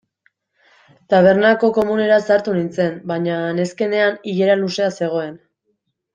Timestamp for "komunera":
1.75-2.17